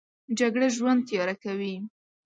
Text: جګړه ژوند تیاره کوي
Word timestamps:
جګړه 0.39 0.67
ژوند 0.77 0.99
تیاره 1.07 1.35
کوي 1.43 1.75